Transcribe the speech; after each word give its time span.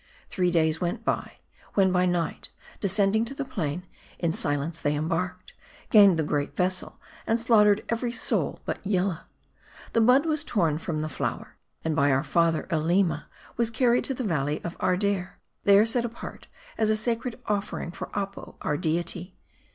Three 0.31 0.49
days 0.49 0.81
went 0.81 1.05
by; 1.05 1.33
when 1.75 1.91
by 1.91 2.07
night, 2.07 2.49
descending 2.79 3.23
to 3.25 3.35
the 3.35 3.45
plain, 3.45 3.85
in 4.17 4.33
silence 4.33 4.81
they 4.81 4.95
embarked; 4.95 5.53
gained 5.91 6.17
the 6.17 6.23
great 6.23 6.55
vessel, 6.55 6.99
and 7.27 7.39
slaughtered 7.39 7.85
every 7.87 8.11
soul 8.11 8.61
but 8.65 8.83
Yillah. 8.83 9.27
The 9.93 10.01
bud 10.01 10.25
was 10.25 10.43
torn 10.43 10.79
from 10.79 11.03
the 11.03 11.07
flower; 11.07 11.55
and, 11.85 11.95
by 11.95 12.09
our 12.09 12.23
father 12.23 12.65
Aleema, 12.71 13.25
was 13.57 13.69
carried 13.69 14.03
to 14.05 14.15
the 14.15 14.23
Valley 14.23 14.59
of 14.63 14.75
Ardair; 14.79 15.37
there 15.65 15.85
set 15.85 16.03
apart 16.03 16.47
as 16.79 16.89
a 16.89 16.95
sacred 16.95 17.39
offering 17.45 17.91
for 17.91 18.09
Apo, 18.17 18.55
our 18.63 18.77
deity. 18.77 19.35